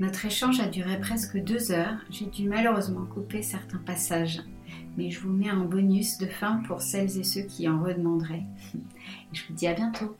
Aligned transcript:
Notre 0.00 0.26
échange 0.26 0.60
a 0.60 0.68
duré 0.68 1.00
presque 1.00 1.36
deux 1.38 1.72
heures. 1.72 1.98
J'ai 2.08 2.26
dû 2.26 2.48
malheureusement 2.48 3.04
couper 3.04 3.42
certains 3.42 3.78
passages, 3.78 4.40
mais 4.96 5.10
je 5.10 5.18
vous 5.18 5.32
mets 5.32 5.48
un 5.48 5.64
bonus 5.64 6.18
de 6.18 6.26
fin 6.26 6.62
pour 6.68 6.82
celles 6.82 7.18
et 7.18 7.24
ceux 7.24 7.42
qui 7.42 7.68
en 7.68 7.82
redemanderaient. 7.82 8.46
Et 8.74 9.34
je 9.34 9.44
vous 9.48 9.54
dis 9.54 9.66
à 9.66 9.74
bientôt. 9.74 10.16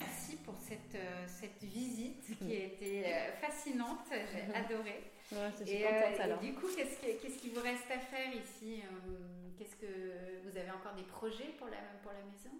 Merci 0.00 0.36
pour 0.42 0.54
cette, 0.56 0.94
euh, 0.94 1.24
cette 1.26 1.62
visite 1.62 2.34
qui 2.38 2.50
a 2.50 2.64
été 2.64 3.04
euh, 3.04 3.32
fascinante. 3.42 4.08
J'ai 4.08 4.54
adoré. 4.54 5.12
et, 5.66 5.84
euh, 5.84 6.36
du 6.40 6.54
coup, 6.54 6.66
qu'est-ce 6.74 7.38
qui, 7.42 7.50
vous 7.50 7.60
reste 7.60 7.90
à 7.90 7.98
faire 7.98 8.32
ici? 8.32 8.80
Qu'est-ce 9.58 9.76
que 9.76 10.48
vous 10.48 10.56
avez 10.56 10.70
encore 10.70 10.94
des 10.96 11.02
projets 11.02 11.52
pour 11.58 11.66
la, 11.66 11.76
pour 12.02 12.12
la 12.12 12.24
maison? 12.24 12.56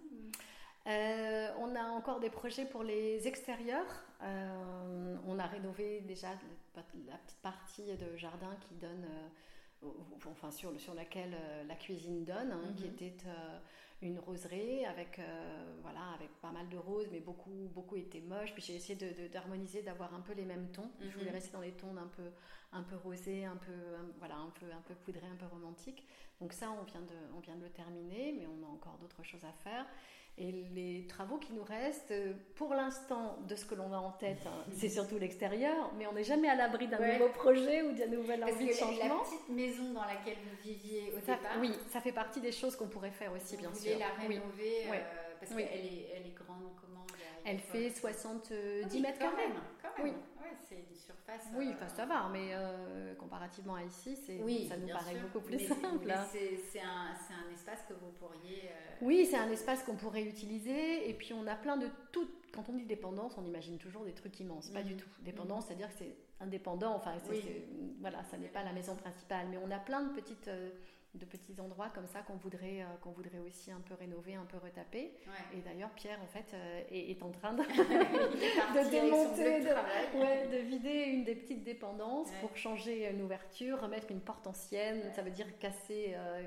Euh, 0.87 1.49
on 1.59 1.75
a 1.77 1.83
encore 1.83 2.21
des 2.21 2.31
projets 2.31 2.65
pour 2.65 2.83
les 2.83 3.27
extérieurs. 3.29 4.05
Euh, 4.23 5.17
on 5.27 5.39
a 5.39 5.47
rénové 5.47 6.01
déjà 6.01 6.29
la 6.75 6.83
petite 6.83 7.41
partie 7.43 7.85
de 7.97 8.17
jardin 8.17 8.57
qui 8.63 8.75
donne, 8.75 9.07
euh, 9.85 9.89
enfin 10.27 10.51
sur, 10.51 10.79
sur 10.81 10.95
laquelle 10.95 11.37
la 11.69 11.75
cuisine 11.75 12.25
donne, 12.25 12.53
hein, 12.53 12.73
qui 12.77 12.85
mhm. 12.85 12.95
était 12.95 13.17
une 14.03 14.19
roseraie 14.19 14.87
avec 14.87 15.21
voilà 15.83 16.01
avec 16.15 16.31
pas 16.41 16.51
mal 16.51 16.69
de 16.71 16.79
roses, 16.79 17.09
mais 17.13 17.21
beaucoup 17.21 17.69
beaucoup 17.75 17.97
étaient 17.97 18.21
moches. 18.21 18.55
Puis 18.55 18.63
j'ai 18.63 18.77
essayé 18.77 18.99
d'harmoniser, 19.29 19.83
d'avoir 19.83 20.15
un 20.15 20.21
peu 20.21 20.33
les 20.33 20.47
mêmes 20.47 20.69
tons. 20.73 20.91
Je 21.01 21.11
voulais 21.19 21.27
mhm. 21.27 21.35
rester 21.35 21.53
dans 21.53 21.61
les 21.61 21.73
tons 21.73 21.95
un 21.97 22.09
peu 22.09 22.31
un 22.73 22.83
peu 22.83 22.97
rosés, 22.97 23.45
un 23.45 23.57
peu 23.57 23.73
voilà 24.19 24.37
un 24.37 24.51
peu 24.59 24.67
un 24.73 24.83
peu 24.83 24.95
poudré, 24.95 25.27
un 25.27 25.37
peu 25.37 25.47
romantique. 25.47 26.07
Donc 26.41 26.55
ça 26.55 26.71
on 26.71 26.85
vient 26.85 27.03
de 27.03 27.37
on 27.37 27.41
vient 27.41 27.57
de 27.57 27.65
le 27.65 27.71
terminer, 27.71 28.33
mais 28.33 28.47
on 28.47 28.67
a 28.67 28.71
encore 28.71 28.97
d'autres 28.99 29.23
choses 29.23 29.45
à 29.45 29.53
faire. 29.53 29.85
Et 30.39 30.53
les 30.75 31.07
travaux 31.07 31.37
qui 31.37 31.53
nous 31.53 31.63
restent, 31.63 32.13
euh, 32.13 32.33
pour 32.55 32.73
l'instant, 32.73 33.37
de 33.47 33.55
ce 33.55 33.67
que 33.67 33.75
l'on 33.75 33.93
a 33.93 33.99
en 33.99 34.13
tête, 34.13 34.47
hein, 34.47 34.65
c'est 34.73 34.89
surtout 34.89 35.19
l'extérieur, 35.19 35.93
mais 35.99 36.07
on 36.07 36.13
n'est 36.13 36.25
jamais 36.25 36.49
à 36.49 36.55
l'abri 36.55 36.89
d'un 36.89 36.99
nouveau 36.99 37.29
projet 37.29 37.83
ou 37.83 37.93
d'une 37.93 38.11
nouvelle 38.11 38.43
envie 38.45 38.69
de 38.69 38.73
changement. 38.73 39.19
La 39.19 39.25
petite 39.25 39.49
maison 39.51 39.93
dans 39.93 40.05
laquelle 40.05 40.39
vous 40.43 40.57
viviez 40.63 41.13
au 41.13 41.19
départ. 41.19 41.59
Oui, 41.61 41.73
ça 41.91 42.01
fait 42.01 42.13
partie 42.13 42.41
des 42.41 42.53
choses 42.53 42.75
qu'on 42.75 42.89
pourrait 42.89 43.11
faire 43.11 43.33
aussi, 43.33 43.57
bien 43.57 43.73
sûr. 43.75 43.93
Vous 43.93 43.99
la 43.99 44.15
rénover 44.15 44.87
euh, 44.91 44.99
parce 45.41 45.53
qu'elle 45.53 45.61
est, 45.61 46.09
elle 46.15 46.27
est 46.27 46.35
grande 46.35 46.71
comment 46.81 47.07
Elle 47.45 47.59
fait 47.59 47.91
70 47.91 49.01
mètres 49.01 49.19
carrés. 49.19 49.53
Oui 50.03 50.13
c'est 50.69 50.77
une 50.77 50.97
surface. 50.97 51.49
Oui, 51.57 51.71
euh, 51.71 51.89
ça 51.89 52.07
va, 52.07 52.29
mais 52.33 52.51
euh, 52.53 53.15
comparativement 53.15 53.75
à 53.75 53.83
ici, 53.83 54.17
oui, 54.43 54.67
ça 54.69 54.77
nous 54.77 54.89
paraît 54.89 55.17
beaucoup 55.17 55.45
plus 55.45 55.59
simple. 55.59 56.11
Hein. 56.11 56.27
C'est 56.33 56.81
un, 56.81 57.13
un, 57.13 57.53
espace 57.53 57.83
que 57.89 57.95
vous 57.95 58.13
pourriez. 58.19 58.65
Euh, 58.65 58.97
oui, 59.03 59.27
c'est 59.29 59.37
un 59.37 59.51
espace 59.51 59.83
qu'on 59.83 59.97
pourrait 59.97 60.25
utiliser. 60.25 61.09
Et 61.09 61.15
puis 61.15 61.33
on 61.33 61.47
a 61.47 61.55
plein 61.55 61.77
de 61.77 61.89
tout. 62.13 62.29
Quand 62.53 62.69
on 62.69 62.75
dit 62.75 62.87
dépendance, 62.87 63.35
on 63.39 63.45
imagine 63.45 63.79
toujours 63.79 64.05
des 64.05 64.13
trucs 64.13 64.39
immenses. 64.41 64.71
Pas 64.71 64.83
du 64.83 64.95
mhm. 64.95 65.01
tout. 65.01 65.09
Dépendance, 65.21 65.65
mhm. 65.65 65.69
c'est-à-dire 65.69 65.89
que 65.89 65.99
c'est 65.99 66.17
indépendant. 66.41 66.95
Enfin, 66.95 67.13
voilà, 68.01 68.23
ça 68.25 68.39
n'est 68.39 68.49
pas 68.49 68.65
la 68.65 68.73
maison 68.73 68.97
principale, 68.97 69.47
mais 69.51 69.59
on 69.59 69.71
a 69.71 69.79
plein 69.79 70.03
de 70.03 70.13
petites 70.13 70.51
de 71.15 71.25
petits 71.25 71.61
endroits 71.61 71.91
comme 71.93 72.07
ça 72.07 72.21
qu'on 72.21 72.37
voudrait, 72.37 72.83
euh, 72.83 72.97
qu'on 73.03 73.11
voudrait 73.11 73.41
aussi 73.41 73.73
un 73.73 73.81
peu 73.81 73.95
rénover, 73.95 74.35
un 74.35 74.45
peu 74.45 74.59
retaper. 74.59 75.13
Et 75.53 75.61
d'ailleurs, 75.65 75.91
Pierre, 75.91 76.21
en 76.23 76.27
fait, 76.27 76.55
euh, 76.55 76.83
est, 76.91 77.23
en 77.23 77.31
train 77.31 77.53
de, 77.53 77.63
de 77.65 78.91
démonter, 78.91 79.61
de, 79.61 80.51
de, 80.51 80.57
vider 80.59 81.05
une 81.07 81.25
des 81.25 81.35
petites 81.35 81.65
dépendances 81.65 82.31
pour 82.41 82.57
changer 82.57 83.11
une 83.11 83.23
ouverture, 83.23 83.81
remettre 83.81 84.11
une 84.11 84.21
porte 84.21 84.47
ancienne. 84.47 85.03
Ça 85.15 85.23
veut 85.23 85.33
dire 85.33 85.47
casser. 85.59 86.15
Euh, 86.15 86.43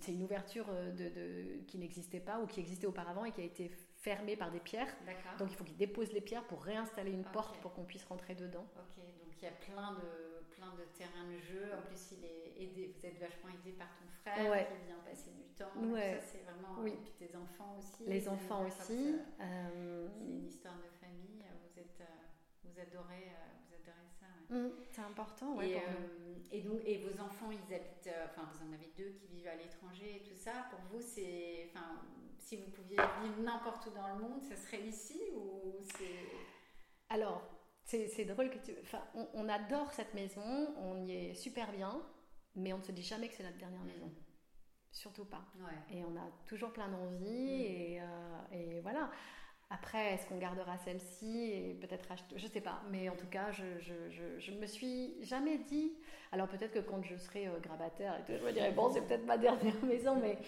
c'est 0.00 0.12
une 0.12 0.24
ouverture 0.24 0.66
de, 0.98 1.64
qui 1.68 1.78
n'existait 1.78 2.20
pas 2.20 2.40
ou 2.40 2.46
qui 2.46 2.58
existait 2.58 2.88
auparavant 2.88 3.24
et 3.24 3.30
qui 3.30 3.40
a 3.40 3.44
été 3.44 3.70
fermée 4.06 4.36
par 4.36 4.52
des 4.52 4.60
pierres. 4.60 4.94
Donc 5.38 5.50
il 5.50 5.56
faut 5.56 5.64
qu'il 5.64 5.76
dépose 5.76 6.12
les 6.12 6.20
pierres 6.20 6.46
pour 6.46 6.62
réinstaller 6.62 7.10
une 7.10 7.24
porte 7.24 7.58
pour 7.58 7.72
qu'on 7.74 7.84
puisse 7.84 8.04
rentrer 8.04 8.36
dedans. 8.36 8.66
Ok, 8.76 9.02
donc 9.24 9.34
il 9.38 9.44
y 9.44 9.48
a 9.48 9.56
plein 9.66 9.92
de 9.94 10.36
plein 10.56 10.72
de 10.78 10.84
terrains 10.96 11.26
de 11.26 11.38
jeu. 11.38 11.64
En 11.76 11.82
plus, 11.82 12.12
il 12.12 12.24
est 12.24 12.62
aidé, 12.62 12.94
vous 12.96 13.04
êtes 13.04 13.18
vachement 13.18 13.50
aidé 13.50 13.72
par 13.72 13.88
ton 13.98 14.08
frère 14.22 14.36
qui 14.36 14.86
vient 14.86 15.02
passer 15.04 15.32
du 15.32 15.44
temps. 15.58 15.74
Ça, 15.74 16.20
c'est 16.20 16.42
vraiment. 16.44 16.80
Oui. 16.80 16.92
Et 16.92 16.96
puis 16.96 17.12
tes 17.18 17.36
enfants 17.36 17.76
aussi. 17.78 18.04
Les 18.06 18.28
enfants 18.28 18.64
aussi. 18.66 19.16
Euh, 19.40 20.08
c'est 20.08 20.24
une 20.24 20.46
histoire 20.46 20.76
de 20.76 20.88
famille. 21.00 21.42
Vous, 21.42 21.80
êtes, 21.80 22.00
euh, 22.00 22.64
vous, 22.64 22.80
adorez, 22.80 23.28
euh, 23.28 23.52
vous 23.68 23.74
adorez 23.74 24.06
Mm, 24.50 24.68
c'est 24.92 25.02
important. 25.02 25.60
Et, 25.60 25.80
et, 26.52 26.62
donc, 26.62 26.80
et 26.84 26.98
vos 26.98 27.20
enfants, 27.20 27.50
ils 27.50 27.74
habitent. 27.74 28.10
Enfin, 28.26 28.48
vous 28.52 28.68
en 28.68 28.72
avez 28.72 28.92
deux 28.96 29.10
qui 29.10 29.26
vivent 29.28 29.48
à 29.48 29.56
l'étranger 29.56 30.22
et 30.22 30.28
tout 30.28 30.36
ça. 30.36 30.66
Pour 30.70 30.80
vous, 30.90 31.00
c'est. 31.00 31.68
Enfin, 31.70 32.02
si 32.38 32.56
vous 32.56 32.70
pouviez 32.70 32.96
vivre 32.96 33.40
n'importe 33.42 33.86
où 33.86 33.90
dans 33.90 34.08
le 34.14 34.22
monde, 34.22 34.42
ça 34.42 34.56
serait 34.56 34.82
ici 34.82 35.20
ou 35.34 35.74
c'est. 35.96 36.26
Alors, 37.08 37.42
c'est 37.86 38.24
drôle 38.24 38.50
que 38.50 38.58
tu. 38.58 38.72
Enfin, 38.82 39.02
on, 39.34 39.48
adore 39.48 39.92
cette 39.92 40.14
maison, 40.14 40.74
on 40.76 41.04
y 41.04 41.12
est 41.12 41.34
super 41.34 41.70
bien, 41.72 42.00
mais 42.54 42.72
on 42.72 42.78
ne 42.78 42.82
se 42.82 42.92
dit 42.92 43.02
jamais 43.02 43.28
que 43.28 43.34
c'est 43.34 43.44
notre 43.44 43.58
dernière 43.58 43.84
maison. 43.84 44.12
Surtout 44.90 45.24
pas. 45.24 45.44
Et 45.90 46.02
on 46.04 46.16
a 46.16 46.28
toujours 46.46 46.72
plein 46.72 46.88
d'envie, 46.88 47.62
et, 47.62 48.00
euh, 48.00 48.38
et, 48.52 48.80
voilà. 48.80 49.10
Après, 49.68 50.14
est-ce 50.14 50.26
qu'on 50.26 50.38
gardera 50.38 50.78
celle-ci 50.78 51.50
et 51.52 51.74
peut-être 51.80 52.12
acheter 52.12 52.38
Je 52.38 52.46
sais 52.46 52.60
pas, 52.60 52.82
mais 52.90 53.08
en 53.08 53.16
tout 53.16 53.26
cas, 53.26 53.50
je, 53.50 53.64
je, 53.80 54.38
je, 54.38 54.52
me 54.52 54.66
suis 54.66 55.16
jamais 55.24 55.58
dit. 55.58 55.92
Alors 56.30 56.46
peut-être 56.46 56.72
que 56.72 56.78
quand 56.78 57.02
je 57.02 57.16
serai 57.16 57.48
euh, 57.48 57.58
grabataire, 57.58 58.16
je 58.28 58.44
me 58.44 58.52
dirais 58.52 58.70
bon, 58.70 58.92
c'est 58.92 59.00
peut-être 59.00 59.26
ma 59.26 59.36
dernière 59.36 59.74
maison, 59.84 60.16
mais 60.20 60.38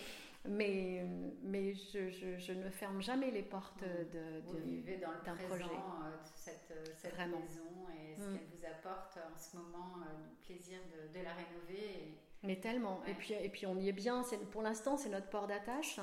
mais, 0.46 1.04
mais 1.42 1.74
je, 1.74 2.52
ne 2.52 2.70
ferme 2.70 3.02
jamais 3.02 3.30
les 3.30 3.42
portes 3.42 3.82
de, 3.82 4.40
Vous 4.46 4.58
vivez 4.58 4.98
dans 4.98 5.10
le 5.10 5.46
projet. 5.46 5.64
Euh, 5.64 6.16
cette, 6.34 6.70
euh, 6.70 6.84
cette 6.96 7.18
maison 7.18 7.86
et 7.94 8.14
ce 8.14 8.22
mm. 8.22 8.38
qu'elle 8.38 8.46
vous 8.46 8.66
apporte 8.66 9.18
en 9.18 9.36
ce 9.38 9.56
moment, 9.56 9.96
euh, 9.96 10.24
le 10.30 10.46
plaisir 10.46 10.78
de, 10.86 11.18
de 11.18 11.24
la 11.24 11.32
rénover. 11.32 12.18
Mais 12.42 12.56
tellement. 12.56 13.00
Et, 13.06 13.14
puis, 13.14 13.34
et 13.34 13.48
puis 13.48 13.66
on 13.66 13.76
y 13.76 13.88
est 13.88 13.92
bien. 13.92 14.22
Pour 14.50 14.62
l'instant, 14.62 14.96
c'est 14.96 15.08
notre 15.08 15.28
port 15.28 15.46
d'attache. 15.46 15.98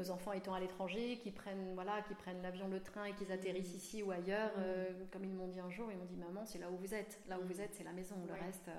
Nos 0.00 0.10
enfants 0.10 0.32
étant 0.32 0.54
à 0.54 0.60
l'étranger, 0.60 1.18
qui 1.22 1.30
prennent 1.30 1.74
voilà, 1.74 2.02
qui 2.02 2.14
prennent 2.14 2.42
l'avion, 2.42 2.68
le 2.68 2.80
train 2.80 3.04
et 3.04 3.14
qu'ils 3.14 3.32
atterrissent 3.32 3.74
mm. 3.74 3.76
ici 3.76 4.02
ou 4.02 4.10
ailleurs, 4.10 4.50
mm. 4.56 5.08
comme 5.12 5.24
ils 5.24 5.34
m'ont 5.34 5.48
dit 5.48 5.60
un 5.60 5.70
jour, 5.70 5.90
ils 5.92 5.98
m'ont 5.98 6.06
dit 6.06 6.16
maman, 6.16 6.44
c'est 6.46 6.58
là 6.58 6.70
où 6.70 6.76
vous 6.76 6.94
êtes, 6.94 7.20
là 7.28 7.38
où 7.38 7.44
vous 7.44 7.60
êtes, 7.60 7.74
c'est 7.74 7.84
la 7.84 7.92
maison, 7.92 8.16
le 8.26 8.34
reste, 8.34 8.70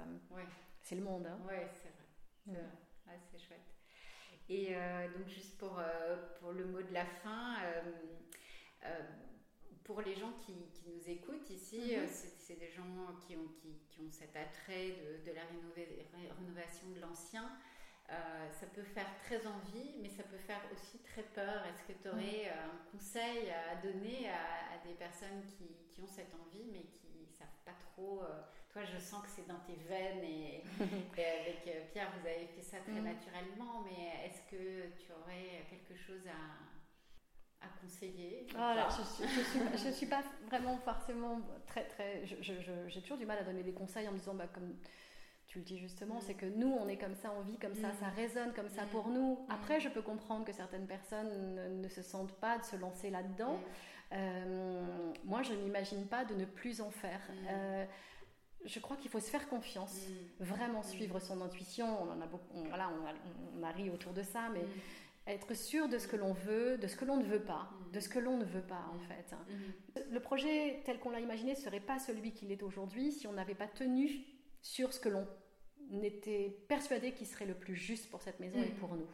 c'est 0.81 0.95
le 0.95 1.03
monde. 1.03 1.27
Hein. 1.27 1.37
Oui, 1.47 1.55
c'est 1.73 2.53
vrai. 2.53 3.19
c'est 3.31 3.39
chouette. 3.39 3.71
Et 4.51 4.75
euh, 4.75 5.07
donc 5.17 5.29
juste 5.29 5.57
pour, 5.57 5.79
euh, 5.79 6.17
pour 6.39 6.51
le 6.51 6.65
mot 6.65 6.81
de 6.81 6.93
la 6.93 7.05
fin, 7.05 7.55
euh, 8.83 8.99
pour 9.85 10.01
les 10.01 10.13
gens 10.13 10.33
qui, 10.45 10.53
qui 10.73 10.89
nous 10.89 11.09
écoutent 11.09 11.49
ici, 11.49 11.95
mhm. 11.95 12.07
c'est 12.09 12.59
des 12.59 12.69
gens 12.69 13.15
qui 13.25 13.37
ont, 13.37 13.47
qui, 13.61 13.79
qui, 13.87 14.01
ont 14.01 14.11
cet 14.11 14.35
attrait 14.35 14.89
de, 14.89 15.29
de 15.29 15.33
la 15.33 15.43
rénovation 16.37 16.89
de 16.93 16.99
l'ancien. 16.99 17.49
Ça 18.51 18.67
peut 18.67 18.83
faire 18.83 19.07
très 19.23 19.45
envie, 19.47 19.95
mais 20.01 20.09
ça 20.09 20.23
peut 20.23 20.37
faire 20.37 20.61
aussi 20.73 20.99
très 20.99 21.23
peur. 21.23 21.63
Est-ce 21.65 21.83
que 21.83 22.01
tu 22.01 22.09
aurais 22.09 22.51
mhm. 22.51 22.69
un 22.69 22.91
conseil 22.91 23.49
à 23.49 23.75
donner 23.81 24.29
à, 24.29 24.75
à 24.75 24.87
des 24.87 24.93
personnes 24.93 25.41
qui, 25.45 25.75
qui, 25.89 26.01
ont 26.01 26.07
cette 26.07 26.33
envie, 26.33 26.65
mais 26.71 26.83
qui 26.83 27.27
ne 27.27 27.33
savent 27.33 27.61
pas 27.65 27.75
trop 27.93 28.23
toi, 28.71 28.83
je 28.85 28.97
sens 28.99 29.21
que 29.23 29.29
c'est 29.29 29.47
dans 29.47 29.59
tes 29.59 29.75
veines 29.87 30.23
et, 30.23 30.63
avec 30.79 31.67
euh, 31.67 31.81
Pierre, 31.91 32.07
vous 32.19 32.27
avez 32.27 32.47
fait 32.47 32.61
ça 32.61 32.77
très 32.79 33.01
mm. 33.01 33.03
naturellement, 33.03 33.83
mais 33.83 34.25
est-ce 34.25 34.41
que 34.49 34.95
tu 34.97 35.11
aurais 35.11 35.65
quelque 35.69 35.95
chose 35.99 36.21
à, 36.27 37.65
à 37.65 37.69
conseiller? 37.81 38.47
Ah, 38.57 38.87
Je 38.89 39.23
ne 39.23 39.77
suis, 39.77 39.93
suis, 39.93 40.05
pas 40.05 40.23
vraiment 40.47 40.77
forcément 40.77 41.41
très, 41.67 41.83
très. 41.85 42.25
J'ai 42.25 43.01
toujours 43.01 43.17
du 43.17 43.25
mal 43.25 43.39
à 43.39 43.43
donner 43.43 43.63
des 43.63 43.73
conseils 43.73 44.07
en 44.07 44.13
me 44.13 44.19
disant, 44.19 44.35
bah, 44.35 44.47
comme 44.47 44.75
tu 45.51 45.57
le 45.57 45.65
dis 45.65 45.77
justement, 45.77 46.15
mm. 46.15 46.21
c'est 46.21 46.33
que 46.33 46.45
nous, 46.45 46.73
on 46.79 46.87
est 46.87 46.95
comme 46.95 47.15
ça, 47.15 47.33
on 47.37 47.41
vit 47.41 47.57
comme 47.57 47.75
ça, 47.75 47.91
ça 47.99 48.07
mm. 48.07 48.15
résonne 48.15 48.53
comme 48.53 48.69
ça 48.69 48.83
pour 48.83 49.09
nous. 49.09 49.45
Après, 49.49 49.81
je 49.81 49.89
peux 49.89 50.01
comprendre 50.01 50.45
que 50.45 50.53
certaines 50.53 50.87
personnes 50.87 51.81
ne, 51.81 51.87
se 51.89 52.01
sentent 52.01 52.33
pas 52.35 52.57
de 52.57 52.63
se 52.63 52.77
lancer 52.77 53.09
là-dedans. 53.09 53.59
Euh, 54.13 55.11
moi, 55.25 55.41
je 55.41 55.51
n'imagine 55.51 56.05
pas 56.05 56.23
de 56.23 56.35
ne 56.35 56.45
plus 56.45 56.79
en 56.79 56.89
faire. 56.89 57.19
Euh, 57.49 57.85
je 58.63 58.79
crois 58.79 58.95
qu'il 58.95 59.11
faut 59.11 59.19
se 59.19 59.29
faire 59.29 59.49
confiance, 59.49 59.93
mm. 60.39 60.43
vraiment 60.45 60.79
mm. 60.79 60.83
suivre 60.83 61.19
son 61.19 61.41
intuition. 61.41 61.85
On 62.01 62.09
en 62.09 62.21
a 62.21 62.27
beaucoup, 62.27 62.63
voilà, 62.69 62.89
on 63.59 63.63
a, 63.63 63.71
ri 63.71 63.89
autour 63.89 64.13
de 64.13 64.23
ça, 64.23 64.47
mais 64.53 64.61
mm. 64.61 65.31
être 65.31 65.53
sûr 65.53 65.89
de 65.89 65.97
ce 65.97 66.07
que 66.07 66.15
l'on 66.15 66.31
veut, 66.31 66.77
de 66.77 66.87
ce 66.87 66.95
que 66.95 67.03
l'on 67.03 67.17
ne 67.17 67.25
veut 67.25 67.43
pas, 67.43 67.69
de 67.91 67.99
ce 67.99 68.07
que 68.07 68.19
l'on 68.19 68.37
ne 68.37 68.45
veut 68.45 68.63
pas 68.63 68.85
en 68.95 68.99
fait. 68.99 69.35
Le 70.09 70.19
projet 70.21 70.81
tel 70.85 70.97
qu'on 70.99 71.09
l'a 71.09 71.19
imaginé 71.19 71.55
serait 71.55 71.81
pas 71.81 71.99
celui 71.99 72.31
qu'il 72.31 72.53
est 72.53 72.63
aujourd'hui 72.63 73.11
si 73.11 73.27
on 73.27 73.33
n'avait 73.33 73.53
pas 73.53 73.67
tenu 73.67 74.23
sur 74.61 74.93
ce 74.93 74.99
que 74.99 75.09
l'on 75.09 75.27
était 76.03 76.57
persuadé 76.67 77.11
qu'il 77.13 77.27
serait 77.27 77.45
le 77.45 77.53
plus 77.53 77.75
juste 77.75 78.09
pour 78.09 78.21
cette 78.21 78.39
maison 78.39 78.61
et 78.61 78.69
pour 78.69 78.95
nous. 78.95 79.07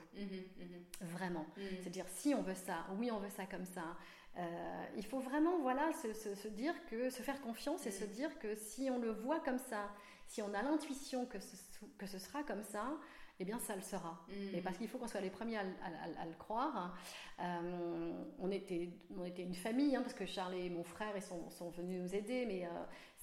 Vraiment. 1.02 1.46
C'est-à-dire 1.82 2.06
si 2.10 2.36
on 2.36 2.42
veut 2.42 2.56
ça, 2.56 2.86
oui 3.00 3.10
on 3.12 3.20
veut 3.20 3.30
ça 3.30 3.46
comme 3.46 3.66
ça, 3.66 3.98
euh, 4.38 4.86
il 4.96 5.06
faut 5.06 5.20
vraiment 5.20 5.60
voilà, 5.60 5.92
se, 5.94 6.48
dire 6.48 6.74
que, 6.86 7.10
se 7.10 7.24
faire 7.24 7.42
confiance 7.42 7.88
et 7.88 7.92
se 7.92 8.06
dire 8.06 8.38
que 8.40 8.56
si 8.56 8.90
on 8.92 9.00
le 9.00 9.12
voit 9.12 9.40
comme 9.40 9.58
ça, 9.58 9.90
si 10.28 10.42
on 10.42 10.54
a 10.54 10.62
l'intuition 10.62 11.26
que 11.26 11.40
ce, 11.40 11.56
que 11.98 12.06
ce 12.06 12.20
sera 12.20 12.44
comme 12.44 12.64
ça, 12.64 12.98
eh 13.40 13.46
bien 13.46 13.60
ça 13.60 13.76
le 13.76 13.82
sera. 13.82 14.26
Et 14.54 14.62
parce 14.62 14.78
qu'il 14.78 14.88
faut 14.88 14.98
qu'on 14.98 15.08
soit 15.08 15.22
les 15.22 15.30
premiers 15.30 15.58
à, 15.58 15.64
le 15.64 16.34
croire. 16.38 16.98
Euh, 17.40 18.24
on, 18.40 18.52
était, 18.52 18.90
on 19.16 19.26
était 19.26 19.44
une 19.44 19.56
famille, 19.56 19.96
hein, 19.96 20.02
parce 20.02 20.16
que 20.16 20.26
Charles 20.26 20.56
et 20.56 20.70
mon 20.70 20.84
frère 20.84 21.14
ils 21.16 21.22
sont, 21.22 21.50
sont 21.50 21.70
venus 21.70 22.02
nous 22.02 22.16
aider, 22.16 22.46
mais 22.46 22.66
euh, 22.66 22.70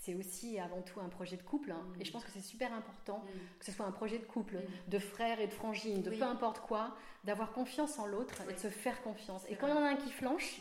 c'est 0.04 0.14
aussi 0.14 0.58
avant 0.58 0.82
tout 0.82 1.00
un 1.00 1.08
projet 1.08 1.36
de 1.36 1.42
couple. 1.42 1.70
Hein. 1.70 1.82
Et 1.98 2.04
je 2.04 2.12
pense 2.12 2.24
que 2.24 2.30
c'est 2.30 2.42
super 2.42 2.72
important 2.74 3.24
que 3.58 3.64
ce 3.64 3.72
soit 3.72 3.86
un 3.86 3.92
projet 3.92 4.18
de 4.18 4.24
couple, 4.24 4.58
de 4.88 4.98
frères 4.98 5.40
et 5.40 5.46
de 5.46 5.52
frangines, 5.52 6.02
de 6.02 6.10
peu 6.10 6.22
importe 6.22 6.60
quoi, 6.60 6.94
d'avoir 7.24 7.52
confiance 7.52 7.98
en 7.98 8.06
l'autre 8.06 8.42
et 8.50 8.52
de 8.52 8.58
se 8.58 8.68
faire 8.68 9.02
confiance. 9.02 9.42
Et 9.48 9.56
quand 9.56 9.66
il 9.66 9.70
y 9.70 9.72
en 9.72 9.82
a 9.82 9.88
un 9.88 9.96
qui 9.96 10.10
flanche, 10.10 10.60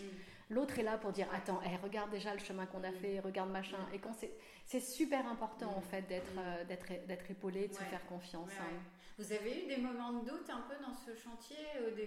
l'autre 0.50 0.80
est 0.80 0.84
là 0.84 0.98
pour 0.98 1.12
dire 1.12 1.28
Attends, 1.34 1.62
hey, 1.62 1.72
eh, 1.74 1.84
regarde 1.84 2.10
déjà 2.12 2.34
le 2.34 2.40
chemin 2.40 2.66
qu'on 2.66 2.84
a 2.84 2.92
fait, 2.92 3.20
regarde 3.20 3.50
machin. 3.50 3.78
Et 3.94 4.00
quand 4.00 4.14
c'est 4.66 4.80
super 4.80 5.28
important 5.28 5.74
en 5.76 5.82
fait 5.82 6.04
d'être 6.08 6.38
euh, 6.38 6.64
d'être 6.66 7.32
épaulé, 7.32 7.68
de 7.68 7.74
se 7.74 7.84
faire 7.84 8.06
confiance. 8.08 8.52
Hein. 8.60 8.74
Vous 9.20 9.32
avez 9.32 9.64
eu 9.64 9.68
des 9.68 9.78
moments 9.78 10.12
de 10.14 10.28
doute 10.28 10.50
un 10.50 10.62
peu 10.62 10.74
dans 10.84 10.94
ce 10.94 11.16
chantier 11.16 11.58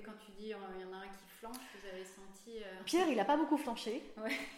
Quand 0.04 0.16
tu 0.24 0.32
dis 0.32 0.52
oh, 0.54 0.66
il 0.76 0.82
y 0.82 0.84
en 0.84 0.92
a 0.92 1.02
un 1.02 1.08
qui 1.08 1.24
flanche, 1.38 1.56
vous 1.80 1.88
avez 1.88 2.04
senti. 2.04 2.58
Euh, 2.58 2.82
Pierre, 2.84 3.08
il 3.08 3.16
n'a 3.16 3.24
pas 3.24 3.36
beaucoup 3.36 3.56
flanché. 3.56 4.02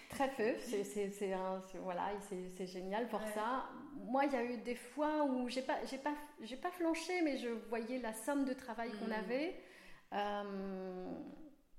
Très 0.08 0.30
peu. 0.30 0.54
C'est 0.58 1.36
voilà, 1.82 2.10
c'est 2.56 2.66
génial 2.66 3.08
pour 3.08 3.20
ça. 3.34 3.68
Moi, 3.96 4.24
il 4.24 4.32
y 4.32 4.36
a 4.36 4.44
eu 4.44 4.56
des 4.58 4.74
fois 4.74 5.24
où 5.24 5.48
j'ai 5.48 5.62
pas, 5.62 5.78
pas, 6.02 6.14
pas 6.62 6.70
flanché, 6.70 7.20
mais 7.22 7.36
je 7.36 7.48
voyais 7.68 7.98
la 7.98 8.14
somme 8.14 8.44
de 8.44 8.54
travail 8.54 8.90
qu'on 8.92 9.08
mm. 9.08 9.12
avait. 9.12 9.60
Euh, 10.14 11.12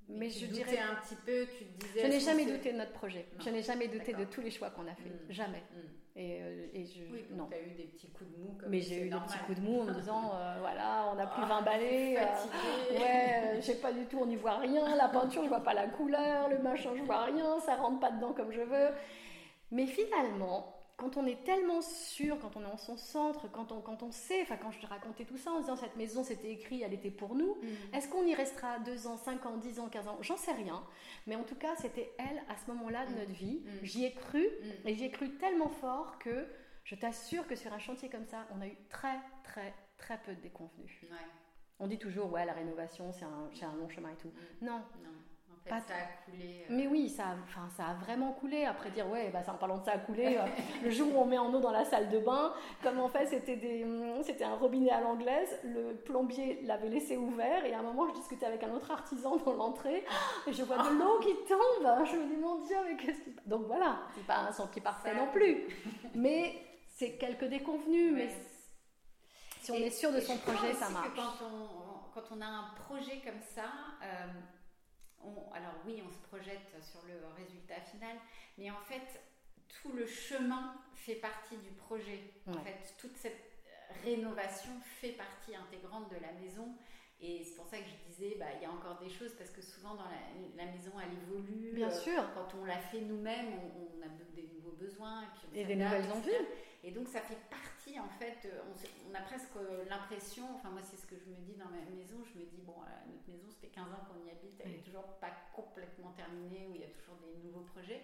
mais, 0.09 0.29
je 0.29 0.45
dirais 0.47 0.79
un 0.79 0.95
petit 0.95 1.15
peu, 1.15 1.45
tu 1.45 1.65
te 1.65 1.85
disais. 1.85 2.01
Je 2.01 2.07
n'ai 2.07 2.19
jamais 2.19 2.45
douté 2.45 2.73
de 2.73 2.77
notre 2.77 2.93
projet. 2.93 3.27
Je 3.39 3.49
n'ai 3.49 3.61
jamais 3.61 3.87
douté 3.87 4.13
de 4.13 4.25
tous 4.25 4.41
les 4.41 4.51
choix 4.51 4.69
qu'on 4.71 4.87
a 4.87 4.95
fait. 4.95 5.09
Mm. 5.09 5.31
Jamais. 5.31 5.63
Mm. 5.71 5.99
Et, 6.15 6.39
euh, 6.41 6.65
et, 6.73 6.85
je, 6.85 7.01
oui, 7.13 7.25
non. 7.31 7.47
Tu 7.47 7.55
as 7.55 7.61
eu 7.61 7.75
des 7.75 7.83
petits 7.83 8.09
coups 8.09 8.29
de 8.31 8.37
mou. 8.37 8.57
Comme 8.59 8.69
mais 8.69 8.81
j'ai 8.81 9.05
eu 9.05 9.09
des 9.09 9.17
petits 9.17 9.37
coups 9.45 9.59
de 9.59 9.63
mou 9.63 9.81
en 9.81 9.83
me 9.85 9.93
disant 9.93 10.31
euh, 10.35 10.57
voilà, 10.59 11.05
on 11.11 11.15
n'a 11.15 11.27
plus 11.27 11.43
20 11.43 11.47
ah, 11.49 11.61
balais. 11.61 12.17
Euh, 12.17 12.99
ouais, 12.99 13.61
j'ai 13.61 13.75
pas 13.75 13.93
du 13.93 14.05
tout, 14.05 14.17
on 14.19 14.25
n'y 14.25 14.35
voit 14.35 14.57
rien. 14.57 14.95
La 14.95 15.07
peinture, 15.07 15.43
je 15.43 15.49
vois 15.49 15.63
pas 15.63 15.73
la 15.73 15.87
couleur. 15.87 16.49
Le 16.49 16.57
machin, 16.59 16.89
je 16.95 17.03
vois 17.03 17.23
rien. 17.25 17.59
Ça 17.59 17.75
rentre 17.75 17.99
pas 17.99 18.11
dedans 18.11 18.33
comme 18.33 18.51
je 18.51 18.61
veux. 18.61 18.89
Mais 19.71 19.85
finalement, 19.85 20.78
quand 20.99 21.15
on 21.15 21.25
est 21.25 21.43
tellement 21.45 21.81
sûr, 21.81 22.37
quand 22.39 22.57
on 22.57 22.61
est 22.61 22.71
en 22.71 22.77
son 22.77 22.97
centre, 22.97 23.49
quand 23.51 23.71
on, 23.71 23.79
quand 23.79 24.03
on 24.03 24.11
sait, 24.11 24.41
enfin 24.41 24.57
quand 24.57 24.71
je 24.71 24.79
te 24.79 24.85
racontais 24.85 25.23
tout 25.23 25.37
ça 25.37 25.51
en 25.51 25.61
disant 25.61 25.77
cette 25.77 25.95
maison 25.95 26.23
c'était 26.25 26.51
écrit, 26.51 26.83
elle 26.83 26.93
était 26.93 27.09
pour 27.09 27.35
nous, 27.35 27.55
mm. 27.55 27.95
est-ce 27.95 28.09
qu'on 28.09 28.25
y 28.25 28.35
restera 28.35 28.79
2 28.79 29.07
ans, 29.07 29.15
5 29.15 29.45
ans, 29.45 29.57
10 29.57 29.79
ans, 29.79 29.87
15 29.87 30.07
ans? 30.09 30.17
J'en 30.21 30.35
sais 30.35 30.51
rien. 30.51 30.83
Mais 31.25 31.35
en 31.35 31.43
tout 31.43 31.55
cas, 31.55 31.75
c'était 31.77 32.11
elle 32.17 32.43
à 32.49 32.57
ce 32.57 32.69
moment-là 32.71 33.05
de 33.05 33.13
mm. 33.13 33.17
notre 33.17 33.31
vie. 33.31 33.61
Mm. 33.63 33.69
J'y 33.83 34.05
ai 34.05 34.13
cru 34.13 34.45
et 34.85 34.93
j'y 34.93 35.05
ai 35.05 35.11
cru 35.11 35.31
tellement 35.37 35.69
fort 35.69 36.19
que 36.19 36.45
je 36.83 36.95
t'assure 36.95 37.47
que 37.47 37.55
sur 37.55 37.71
un 37.71 37.79
chantier 37.79 38.09
comme 38.09 38.25
ça, 38.25 38.45
on 38.55 38.61
a 38.61 38.67
eu 38.67 38.75
très, 38.89 39.19
très, 39.43 39.73
très 39.97 40.17
peu 40.17 40.35
de 40.35 40.41
déconvenus. 40.41 40.91
On 41.79 41.87
dit 41.87 41.97
toujours, 41.97 42.29
ouais, 42.33 42.45
la 42.45 42.53
rénovation, 42.53 43.13
c'est 43.13 43.23
un, 43.23 43.69
un, 43.69 43.75
long 43.77 43.87
chemin 43.87 44.09
et 44.09 44.17
tout. 44.17 44.33
Non. 44.61 44.81
non 45.01 45.11
ça 45.67 45.75
a 45.75 46.25
coulé. 46.25 46.63
Euh. 46.63 46.73
Mais 46.73 46.87
oui, 46.87 47.09
ça, 47.09 47.35
enfin, 47.43 47.67
ça 47.75 47.87
a 47.87 47.93
vraiment 47.93 48.31
coulé. 48.33 48.65
Après 48.65 48.89
dire, 48.91 49.07
ouais, 49.09 49.29
bah, 49.31 49.41
en 49.47 49.55
parlant 49.55 49.77
de 49.77 49.85
ça 49.85 49.93
a 49.93 49.97
coulé, 49.97 50.37
euh, 50.37 50.45
le 50.83 50.89
jour 50.89 51.13
où 51.15 51.19
on 51.19 51.25
met 51.25 51.37
en 51.37 51.53
eau 51.53 51.59
dans 51.59 51.71
la 51.71 51.85
salle 51.85 52.09
de 52.09 52.19
bain, 52.19 52.53
comme 52.81 52.99
en 52.99 53.09
fait 53.09 53.27
c'était, 53.27 53.83
hum, 53.83 54.23
c'était 54.23 54.43
un 54.43 54.55
robinet 54.55 54.91
à 54.91 55.01
l'anglaise, 55.01 55.59
le 55.63 55.95
plombier 55.95 56.61
l'avait 56.63 56.89
laissé 56.89 57.17
ouvert 57.17 57.65
et 57.65 57.73
à 57.73 57.79
un 57.79 57.83
moment 57.83 58.07
je 58.09 58.13
discutais 58.13 58.45
avec 58.45 58.63
un 58.63 58.71
autre 58.71 58.89
artisan 58.91 59.37
dans 59.37 59.53
l'entrée 59.53 60.03
et 60.47 60.53
je 60.53 60.63
vois 60.63 60.77
de 60.77 60.97
l'eau 60.97 61.19
qui 61.19 61.35
tombe. 61.47 62.05
Je 62.05 62.15
me 62.15 62.27
dis, 62.27 62.37
mon 62.37 62.61
Dieu, 62.61 62.77
mais 62.85 62.95
qu'est-ce 62.95 63.21
qui. 63.21 63.35
Donc 63.45 63.67
voilà, 63.67 63.99
c'est 64.15 64.25
pas 64.25 64.39
un 64.39 64.51
son 64.51 64.67
qui 64.67 64.81
parfait 64.81 65.13
non 65.13 65.27
plus. 65.31 65.67
Mais 66.15 66.55
c'est 66.87 67.17
quelques 67.17 67.45
déconvenus, 67.45 68.13
mais 68.13 68.29
si 69.61 69.71
on 69.71 69.75
est 69.75 69.91
sûr 69.91 70.11
de 70.11 70.19
son 70.19 70.37
projet, 70.37 70.73
ça 70.73 70.89
marche. 70.89 71.09
quand, 71.15 71.45
on, 71.45 72.13
quand 72.13 72.35
on 72.35 72.41
a 72.41 72.45
un 72.45 72.69
projet 72.85 73.21
comme 73.23 73.41
ça, 73.41 73.69
euh, 74.03 74.27
alors 75.53 75.73
oui, 75.85 76.01
on 76.05 76.11
se 76.11 76.19
projette 76.27 76.71
sur 76.81 77.01
le 77.07 77.27
résultat 77.35 77.81
final, 77.81 78.17
mais 78.57 78.71
en 78.71 78.81
fait, 78.81 79.21
tout 79.67 79.93
le 79.93 80.05
chemin 80.05 80.75
fait 80.95 81.15
partie 81.15 81.57
du 81.57 81.71
projet. 81.71 82.19
En 82.47 82.53
fait, 82.53 82.95
toute 82.97 83.15
cette 83.15 83.49
rénovation 84.03 84.71
fait 84.83 85.13
partie 85.13 85.55
intégrante 85.55 86.09
de 86.09 86.17
la 86.17 86.31
maison. 86.33 86.75
Et 87.21 87.43
c'est 87.43 87.55
pour 87.55 87.67
ça 87.67 87.77
que 87.77 87.83
je 87.85 88.09
disais, 88.09 88.37
bah, 88.39 88.45
il 88.55 88.63
y 88.63 88.65
a 88.65 88.71
encore 88.71 88.97
des 88.99 89.09
choses, 89.09 89.33
parce 89.37 89.49
que 89.49 89.61
souvent 89.61 89.95
dans 89.95 90.05
la, 90.55 90.65
maison, 90.65 90.91
elle 91.01 91.17
évolue. 91.17 91.73
Bien 91.73 91.89
euh, 91.89 92.01
sûr. 92.01 92.23
Quand 92.33 92.47
on 92.57 92.65
l'a 92.65 92.77
fait 92.77 93.01
nous-mêmes, 93.01 93.47
on, 93.75 94.01
a 94.01 94.07
des 94.35 94.49
nouveaux 94.53 94.77
besoins. 94.77 95.23
Et, 95.23 95.25
puis 95.49 95.59
et 95.59 95.65
des 95.65 95.75
nouvelles 95.75 96.09
envies. 96.11 96.31
Et 96.83 96.91
donc 96.91 97.07
ça 97.09 97.19
fait 97.19 97.37
partie, 97.49 97.69
en 97.97 98.09
fait, 98.19 98.37
euh, 98.45 98.61
on, 99.09 99.15
a 99.15 99.21
presque 99.21 99.55
l'impression, 99.89 100.43
enfin 100.55 100.69
moi 100.69 100.81
c'est 100.83 100.97
ce 100.97 101.07
que 101.07 101.15
je 101.15 101.25
me 101.25 101.35
dis 101.37 101.55
dans 101.55 101.69
ma 101.69 101.81
maison, 101.89 102.17
je 102.23 102.39
me 102.39 102.45
dis, 102.45 102.61
bon, 102.61 102.75
notre 103.07 103.27
maison, 103.27 103.49
ça 103.49 103.57
fait 103.61 103.73
15 103.73 103.87
ans 103.87 104.03
qu'on 104.05 104.19
y 104.27 104.29
habite, 104.29 104.61
elle 104.63 104.71
n'est 104.71 104.83
toujours 104.83 105.07
pas 105.19 105.31
complètement 105.55 106.11
terminée, 106.11 106.67
où 106.69 106.75
il 106.75 106.81
y 106.81 106.83
a 106.83 106.91
toujours 106.93 107.15
des 107.23 107.41
nouveaux 107.47 107.65
projets. 107.73 108.03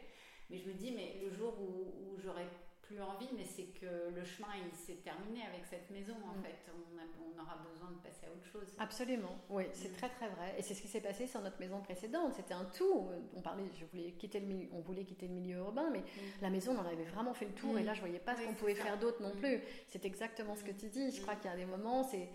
Mais 0.50 0.58
je 0.58 0.68
me 0.70 0.74
dis, 0.74 0.92
mais 0.92 1.20
le 1.22 1.30
jour 1.30 1.54
où, 1.60 1.94
où 2.08 2.18
j'aurai 2.18 2.48
plus 2.88 3.02
envie, 3.02 3.30
mais 3.36 3.46
c'est 3.46 3.68
que 3.80 4.10
le 4.14 4.24
chemin 4.24 4.50
il 4.64 4.74
s'est 4.76 5.02
terminé 5.04 5.42
avec 5.46 5.66
cette 5.66 5.90
maison 5.90 6.16
en 6.24 6.38
mm. 6.40 6.44
fait. 6.44 6.56
On, 6.72 7.42
aura 7.42 7.58
besoin 7.70 7.92
de 7.92 7.98
passer 7.98 8.28
à 8.28 8.32
autre 8.32 8.46
chose. 8.46 8.76
Absolument, 8.80 9.38
oui, 9.50 9.66
c'est 9.74 9.90
mm. 9.90 9.96
très 9.98 10.10
très 10.10 10.30
vrai. 10.30 10.56
Et 10.58 10.62
c'est 10.62 10.74
ce 10.74 10.82
qui 10.82 10.88
s'est 10.88 11.02
passé 11.02 11.28
sur 11.28 11.42
notre 11.42 11.60
maison 11.60 11.82
précédente. 11.82 12.34
C'était 12.34 12.54
un 12.54 12.64
tout. 12.66 13.10
On 13.36 13.42
parlait, 13.42 13.66
je 13.78 13.86
voulais 13.86 14.12
quitter 14.14 14.40
le 14.40 14.46
milieu, 14.46 14.70
on 14.72 14.80
voulait 14.80 15.04
quitter 15.04 15.28
le 15.28 15.34
milieu 15.34 15.58
urbain, 15.58 15.90
mais 15.92 16.00
mm. 16.00 16.42
la 16.42 16.50
maison 16.50 16.74
on 16.76 16.80
en 16.80 16.86
avait 16.86 17.04
vraiment 17.04 17.34
fait 17.34 17.46
le 17.46 17.54
tour. 17.54 17.78
Et 17.78 17.84
là 17.84 17.94
je 17.94 18.00
voyais 18.00 18.20
pas 18.20 18.36
ce 18.36 18.44
qu'on 18.44 18.54
pouvait 18.54 18.76
faire 18.76 18.98
d'autre 18.98 19.22
non 19.22 19.32
plus. 19.32 19.62
C'est 19.88 20.06
exactement 20.06 20.56
ce 20.56 20.64
que 20.64 20.72
tu 20.72 20.88
dis. 20.88 21.12
Je 21.12 21.22
crois 21.22 21.36
qu'il 21.36 21.50
y 21.50 21.54
a 21.54 21.58
des 21.58 21.66
moments, 21.66 22.04
c'est 22.04 22.30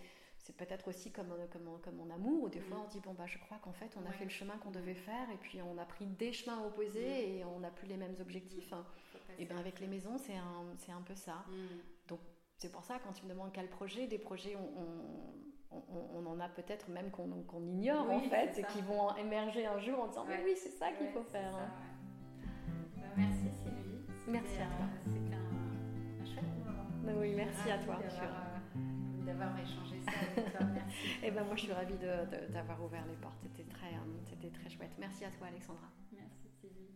c'est 0.50 0.66
peut-être 0.66 0.88
aussi 0.88 1.12
comme, 1.12 1.32
comme, 1.52 1.80
comme 1.80 1.96
mon 1.96 2.10
amour, 2.10 2.44
où 2.44 2.48
des 2.48 2.60
fois 2.60 2.78
on 2.84 2.88
dit 2.88 2.98
bon 3.00 3.14
bah 3.14 3.26
je 3.26 3.38
crois 3.38 3.58
qu'en 3.62 3.72
fait 3.72 3.96
on 4.02 4.08
a 4.08 4.12
fait 4.12 4.24
le 4.24 4.30
chemin 4.30 4.56
qu'on 4.58 4.70
devait 4.70 4.94
faire 4.94 5.30
et 5.32 5.36
puis 5.36 5.60
on 5.62 5.78
a 5.78 5.84
pris 5.84 6.06
des 6.06 6.32
chemins 6.32 6.60
opposés 6.66 7.36
et 7.36 7.44
on 7.44 7.60
n'a 7.60 7.70
plus 7.70 7.86
les 7.86 7.96
mêmes 7.96 8.16
objectifs. 8.20 8.72
Et 9.38 9.44
bien 9.44 9.58
avec 9.58 9.78
les 9.80 9.86
maisons, 9.86 10.18
c'est 10.18 10.36
un, 10.36 10.64
c'est 10.78 10.92
un 10.92 11.02
peu 11.02 11.14
ça. 11.14 11.44
Mm. 11.48 12.08
Donc 12.08 12.20
c'est 12.58 12.72
pour 12.72 12.82
ça, 12.82 12.98
quand 12.98 13.12
tu 13.12 13.24
me 13.26 13.30
demandes 13.30 13.52
quel 13.52 13.68
projet, 13.68 14.08
des 14.08 14.18
projets, 14.18 14.56
on, 14.56 15.76
on, 15.76 16.18
on, 16.18 16.26
en 16.26 16.40
a 16.40 16.48
peut-être 16.48 16.90
même 16.90 17.10
qu'on, 17.10 17.28
qu'on 17.44 17.64
ignore 17.64 18.10
en 18.10 18.20
fait, 18.20 18.58
et 18.58 18.64
qui 18.64 18.82
vont 18.82 19.14
émerger 19.16 19.66
un 19.66 19.78
jour 19.78 20.00
en 20.00 20.08
disant 20.08 20.24
Mais 20.26 20.42
oui, 20.44 20.54
c'est 20.56 20.70
ça 20.70 20.90
qu'il 20.92 21.08
faut 21.08 21.22
faire. 21.22 21.54
Hein. 21.54 21.70
Bah, 22.96 23.02
merci 23.16 23.50
Sylvie. 23.62 24.00
Merci 24.26 24.56
à 24.56 24.66
toi. 24.66 24.84
Euh, 24.84 25.10
c'était 25.12 25.34
un, 25.36 26.22
un, 26.22 26.24
chouette 26.24 26.44
moment. 26.66 27.20
Oui, 27.20 27.34
merci 27.36 27.70
à 27.70 27.78
toi. 27.78 27.98
Euh, 28.02 28.50
d'avoir, 29.24 29.58
échangé 29.58 29.99
et 31.22 31.26
eh 31.26 31.30
ben 31.30 31.44
moi 31.44 31.56
je 31.56 31.62
suis 31.62 31.72
ravie 31.72 31.98
de, 31.98 32.52
d'avoir 32.52 32.82
ouvert 32.82 33.04
les 33.06 33.16
portes. 33.16 33.38
C'était 33.42 33.68
très, 33.68 33.94
euh, 33.94 34.20
c'était 34.24 34.50
très 34.50 34.70
chouette. 34.70 34.92
Merci 34.98 35.24
à 35.24 35.30
toi 35.30 35.48
Alexandra. 35.48 35.88
Merci 36.12 36.48
Sylvie. 36.60 36.90